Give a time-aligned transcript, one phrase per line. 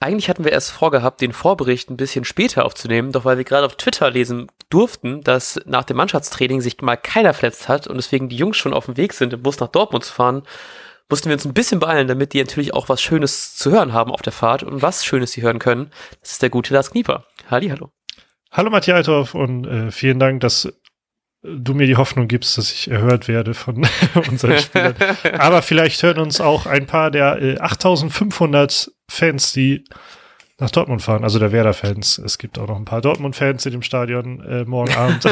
[0.00, 3.66] eigentlich hatten wir erst vorgehabt, den Vorbericht ein bisschen später aufzunehmen, doch weil wir gerade
[3.66, 8.30] auf Twitter lesen durften, dass nach dem Mannschaftstraining sich mal keiner verletzt hat und deswegen
[8.30, 10.42] die Jungs schon auf dem Weg sind, im Bus nach Dortmund zu fahren,
[11.10, 14.10] mussten wir uns ein bisschen beeilen, damit die natürlich auch was Schönes zu hören haben
[14.10, 15.90] auf der Fahrt und was Schönes sie hören können.
[16.22, 17.26] Das ist der gute Lars Knieper.
[17.50, 17.90] Halli, hallo.
[18.52, 20.72] Hallo Matthias Althoff und äh, vielen Dank, dass
[21.42, 23.86] du mir die Hoffnung gibst, dass ich erhört werde von
[24.30, 24.94] unseren Spielern.
[25.38, 29.84] Aber vielleicht hören uns auch ein paar der äh, 8500 Fans, die
[30.58, 32.18] nach Dortmund fahren, also der Werder-Fans.
[32.18, 35.24] Es gibt auch noch ein paar Dortmund-Fans in dem Stadion äh, morgen Abend.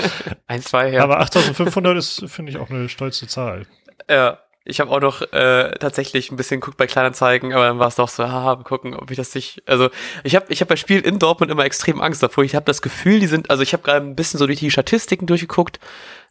[0.46, 1.02] Ein, zwei, ja.
[1.02, 3.66] Aber 8500 ist, finde ich, auch eine stolze Zahl.
[4.08, 7.88] Ja, ich habe auch noch äh, tatsächlich ein bisschen geguckt bei Kleinanzeigen, aber dann war
[7.88, 9.62] es doch so, haha, gucken, ob ich das nicht.
[9.66, 9.90] Also
[10.24, 12.44] ich habe ich hab bei Spielen in Dortmund immer extrem Angst davor.
[12.44, 14.70] Ich habe das Gefühl, die sind, also ich habe gerade ein bisschen so durch die
[14.70, 15.80] Statistiken durchgeguckt.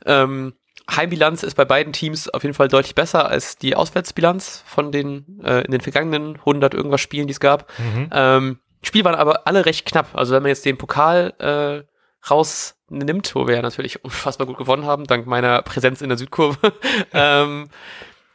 [0.05, 0.53] Ähm,
[0.89, 5.41] Heimbilanz ist bei beiden Teams auf jeden Fall deutlich besser als die Auswärtsbilanz von den
[5.43, 7.71] äh, in den vergangenen 100 irgendwas Spielen, die es gab.
[7.79, 8.09] Mhm.
[8.11, 10.09] Ähm, Spiel waren aber alle recht knapp.
[10.13, 14.85] Also wenn man jetzt den Pokal äh, rausnimmt, wo wir ja natürlich unfassbar gut gewonnen
[14.85, 16.73] haben, dank meiner Präsenz in der Südkurve.
[17.13, 17.69] ähm,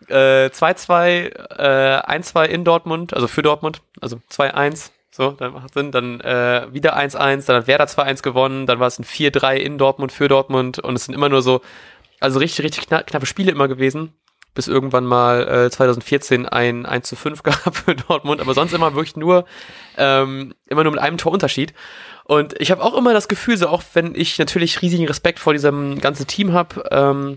[0.08, 0.98] 2-2,
[1.58, 4.90] äh, 1-2 äh, in Dortmund, also für Dortmund, also 2-1.
[5.12, 5.92] So, dann macht Sinn.
[5.92, 9.78] Dann äh, wieder 1-1, dann hat Werder 2-1 gewonnen, dann war es ein 4-3 in
[9.78, 11.60] Dortmund für Dortmund und es sind immer nur so,
[12.20, 14.12] also richtig, richtig knapp, knappe Spiele immer gewesen,
[14.54, 18.94] bis irgendwann mal äh, 2014 ein 1 zu 5 gab für Dortmund, aber sonst immer
[18.94, 19.44] wirklich nur,
[19.96, 21.74] ähm, immer nur mit einem Torunterschied.
[22.24, 25.52] Und ich habe auch immer das Gefühl, so auch wenn ich natürlich riesigen Respekt vor
[25.52, 27.36] diesem ganzen Team habe, ähm,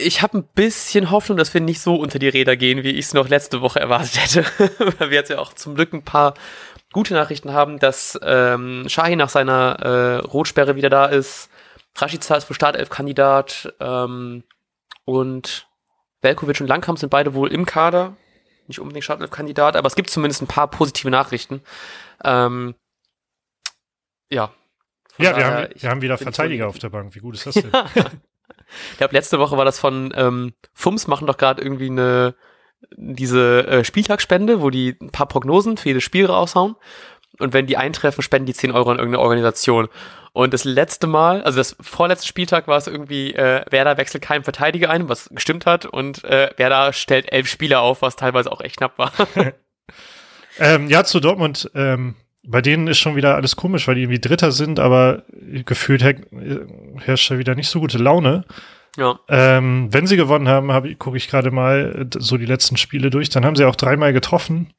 [0.00, 3.06] ich habe ein bisschen Hoffnung, dass wir nicht so unter die Räder gehen, wie ich
[3.06, 4.44] es noch letzte Woche erwartet hätte.
[4.98, 6.34] Weil wir jetzt ja auch zum Glück ein paar
[6.92, 11.50] gute Nachrichten haben, dass ähm, Shahi nach seiner äh, Rotsperre wieder da ist.
[11.96, 14.44] Rashica ist für Startelf-Kandidat ähm,
[15.04, 15.68] und
[16.22, 18.16] Velkovic und Langkamp sind beide wohl im Kader.
[18.66, 21.62] Nicht unbedingt Startelf-Kandidat, aber es gibt zumindest ein paar positive Nachrichten.
[22.24, 22.74] Ähm,
[24.30, 24.52] ja.
[25.18, 27.14] ja, wir haben, wir haben wieder Verteidiger auf der Bank.
[27.14, 27.72] Wie gut ist das denn?
[28.92, 32.34] Ich glaube, letzte Woche war das von ähm, Fums machen doch gerade irgendwie eine
[32.96, 36.76] diese äh, Spieltagsspende, wo die ein paar Prognosen für jedes Spiel raushauen.
[37.38, 39.88] Und wenn die eintreffen, spenden die 10 Euro an irgendeine Organisation.
[40.32, 44.44] Und das letzte Mal, also das vorletzte Spieltag war es irgendwie, äh, Werder wechselt keinen
[44.44, 45.84] Verteidiger ein, was gestimmt hat.
[45.84, 49.12] Und äh, Werder stellt elf Spieler auf, was teilweise auch echt knapp war.
[50.58, 51.70] ähm, ja, zu Dortmund.
[51.74, 55.22] Ähm, bei denen ist schon wieder alles komisch, weil die irgendwie Dritter sind, aber
[55.64, 56.16] gefühlt her
[56.98, 58.44] herrscht da wieder nicht so gute Laune.
[58.96, 59.18] Ja.
[59.28, 63.30] Ähm, wenn sie gewonnen haben, hab, gucke ich gerade mal so die letzten Spiele durch,
[63.30, 64.72] dann haben sie auch dreimal getroffen.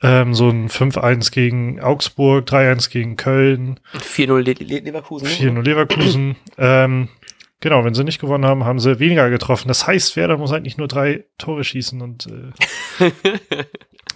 [0.00, 3.80] Ähm, so ein 5-1 gegen Augsburg, 3-1 gegen Köln.
[3.94, 5.26] 4-0 Le Le Leverkusen.
[5.26, 6.36] 4-0 Leverkusen.
[6.58, 7.08] ähm,
[7.60, 9.68] genau, wenn sie nicht gewonnen haben, haben sie weniger getroffen.
[9.68, 13.10] Das heißt, Werder muss eigentlich nur drei Tore schießen und äh,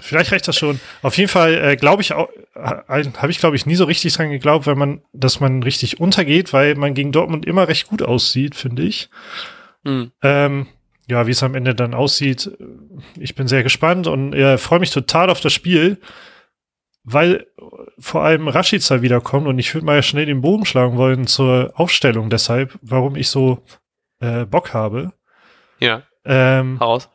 [0.03, 0.81] Vielleicht reicht das schon.
[1.03, 4.13] Auf jeden Fall äh, glaube ich auch, äh, habe ich glaube ich nie so richtig
[4.15, 8.03] dran geglaubt, weil man, dass man richtig untergeht, weil man gegen Dortmund immer recht gut
[8.03, 9.11] aussieht, finde ich.
[9.85, 10.11] Mhm.
[10.23, 10.67] Ähm,
[11.13, 12.65] ja, wie es am Ende dann aussieht, äh,
[13.21, 15.99] ich bin sehr gespannt und äh, freue mich total auf das Spiel,
[17.05, 17.47] weil
[17.99, 22.31] vor allem Rashica wiederkommt und ich würde mal schnell den Bogen schlagen wollen zur Aufstellung
[22.31, 23.63] deshalb, warum ich so
[24.21, 25.13] äh, Bock habe.
[25.79, 26.03] Ja.
[26.25, 27.09] Ähm, Haus.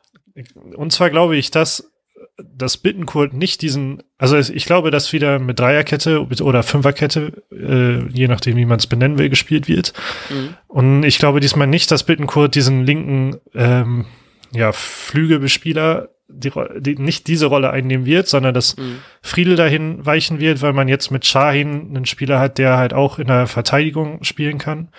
[0.76, 1.92] Und zwar glaube ich, dass
[2.38, 8.28] dass Bittencourt nicht diesen, also ich glaube, dass wieder mit Dreierkette oder Fünferkette, äh, je
[8.28, 9.94] nachdem, wie man es benennen will, gespielt wird.
[10.30, 10.56] Mhm.
[10.68, 14.06] Und ich glaube diesmal nicht, dass Bittencourt diesen linken ähm,
[14.52, 19.00] ja, Flügelbespieler die, die, nicht diese Rolle einnehmen wird, sondern dass mhm.
[19.22, 23.18] Friedel dahin weichen wird, weil man jetzt mit Shahin einen Spieler hat, der halt auch
[23.18, 24.90] in der Verteidigung spielen kann.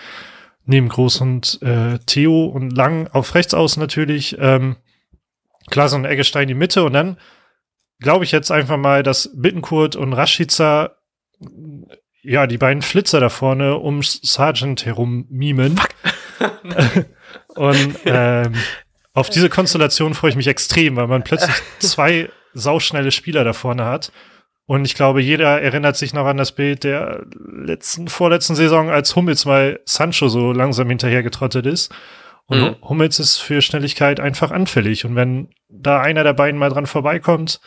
[0.64, 4.36] Neben Groß und äh, Theo und Lang auf rechts aus natürlich.
[4.38, 4.76] Ähm,
[5.70, 7.18] Klar, so ein Eggestein die Mitte und dann
[8.00, 10.96] glaube ich jetzt einfach mal, dass Bittenkurt und Rashica
[12.22, 15.80] ja, die beiden Flitzer da vorne um Sargent herum mimen.
[17.54, 18.54] und ähm,
[19.14, 23.84] auf diese Konstellation freue ich mich extrem, weil man plötzlich zwei sauschnelle Spieler da vorne
[23.84, 24.12] hat.
[24.66, 29.16] Und ich glaube, jeder erinnert sich noch an das Bild der letzten, vorletzten Saison, als
[29.16, 31.90] Hummels mal Sancho so langsam hinterhergetrottet ist.
[32.48, 32.76] Und mhm.
[32.82, 35.04] Hummels ist für Schnelligkeit einfach anfällig.
[35.04, 37.60] Und wenn da einer der beiden mal dran vorbeikommt,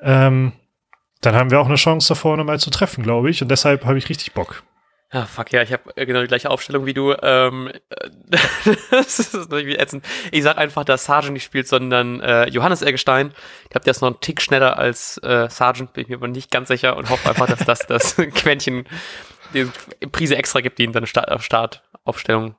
[0.00, 0.52] ähm,
[1.20, 3.42] dann haben wir auch eine Chance da vorne mal zu treffen, glaube ich.
[3.42, 4.62] Und deshalb habe ich richtig Bock.
[5.10, 7.14] Ah, fuck ja, ich habe genau die gleiche Aufstellung wie du.
[7.22, 7.72] Ähm,
[8.90, 10.04] das ist irgendwie ätzend.
[10.32, 13.32] Ich sag einfach, dass Sargent nicht spielt, sondern äh, Johannes Eggestein.
[13.64, 16.28] Ich glaube, der ist noch ein Tick schneller als äh, Sargent, bin ich mir aber
[16.28, 18.86] nicht ganz sicher und hoffe einfach, dass das das Quäntchen
[19.52, 19.68] die
[20.10, 22.56] Prise extra gibt, die ihn dann Start, Startaufstellung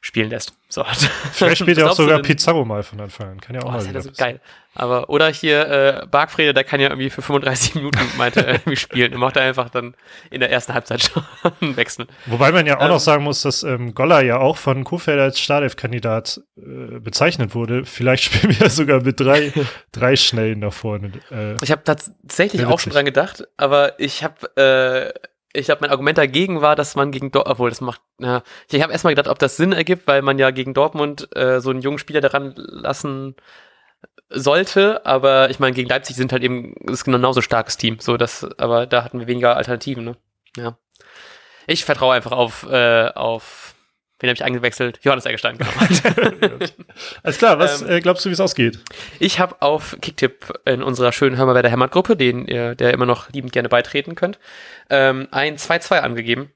[0.00, 0.54] spielen lässt.
[0.68, 0.84] So.
[1.32, 3.40] Vielleicht spielt ja auch sogar Pizarro mal von Anfang an.
[3.40, 4.40] Kann ja auch Oh, mal das ist geil.
[4.72, 8.76] Aber, oder hier, äh, Bargfrede, der kann ja irgendwie für 35 Minuten, meinte er, irgendwie
[8.76, 9.12] spielen.
[9.12, 9.94] Und macht er einfach dann
[10.30, 11.24] in der ersten Halbzeit schon
[11.60, 12.06] einen Wechsel.
[12.26, 15.18] Wobei man ja auch Ähm, noch sagen muss, dass ähm, Goller ja auch von Kofeld
[15.18, 17.84] als Startelf-Kandidat äh, bezeichnet wurde.
[17.84, 19.52] Vielleicht spielen wir ja sogar mit drei,
[19.90, 21.12] drei Schnellen da vorne.
[21.32, 25.12] Äh, Ich habe tatsächlich auch schon dran gedacht, aber ich habe, äh,
[25.52, 28.82] ich glaube, mein Argument dagegen war, dass man gegen Dortmund, obwohl das macht, na, ich
[28.82, 31.80] habe erstmal gedacht, ob das Sinn ergibt, weil man ja gegen Dortmund äh, so einen
[31.80, 33.34] jungen Spieler daran lassen
[34.28, 38.46] sollte, aber ich meine, gegen Leipzig sind halt eben, ist genauso starkes Team, so das,
[38.58, 40.16] aber da hatten wir weniger Alternativen, ne?
[40.56, 40.78] Ja.
[41.66, 43.74] Ich vertraue einfach auf, äh, auf,
[44.20, 45.00] wen habe ich eingewechselt?
[45.02, 45.70] Johannes Eggestein, genau.
[47.22, 48.78] alles klar, was Ähm, äh, glaubst du, wie es ausgeht?
[49.18, 53.52] Ich habe auf Kicktipp in unserer schönen Hörmerwerder Hämmert-Gruppe, den ihr, der immer noch liebend
[53.52, 54.38] gerne beitreten könnt,
[54.88, 56.52] ähm, ein 2-2 angegeben.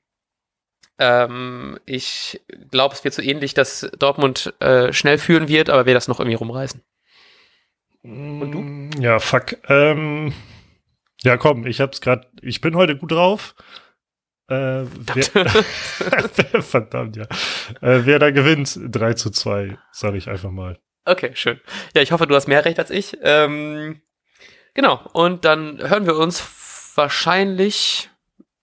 [0.99, 2.41] Ähm, ich
[2.71, 6.21] glaube, es wird so ähnlich, dass Dortmund äh, schnell führen wird, aber wir das noch
[6.21, 6.83] irgendwie rumreißen.
[8.03, 9.03] Und du?
[9.03, 9.57] Ja, fuck.
[9.69, 10.35] Ähm,
[11.23, 13.55] ja, komm, ich hab's grad, ich bin heute gut drauf.
[14.49, 17.25] Äh, wer, verdammt, ja.
[17.81, 20.79] Äh, wer da gewinnt, 3 zu 2, sage ich einfach mal.
[21.07, 21.61] Okay, schön.
[21.95, 23.17] Ja, ich hoffe, du hast mehr recht als ich.
[23.23, 24.03] Ähm,
[24.75, 28.11] genau, und dann hören wir uns wahrscheinlich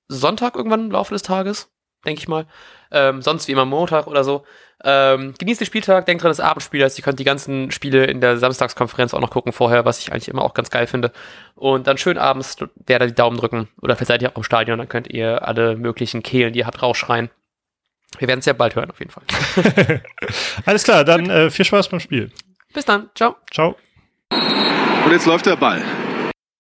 [0.07, 1.71] Sonntag irgendwann im Laufe des Tages,
[2.05, 2.45] denke ich mal.
[2.91, 4.43] Ähm, sonst wie immer Montag oder so.
[4.83, 8.19] Ähm, genießt den Spieltag, denkt dran, das Abendspiel heißt, ihr könnt die ganzen Spiele in
[8.19, 11.11] der Samstagskonferenz auch noch gucken vorher, was ich eigentlich immer auch ganz geil finde.
[11.55, 13.67] Und dann schön abends der da die Daumen drücken.
[13.81, 16.65] Oder vielleicht seid ihr auch im Stadion, dann könnt ihr alle möglichen Kehlen, die ihr
[16.65, 17.29] habt, rausschreien.
[18.17, 19.23] Wir werden es ja bald hören, auf jeden Fall.
[20.65, 22.31] Alles klar, dann äh, viel Spaß beim Spiel.
[22.73, 23.09] Bis dann.
[23.15, 23.37] Ciao.
[23.51, 23.77] Ciao.
[24.31, 25.81] Und jetzt läuft der Ball.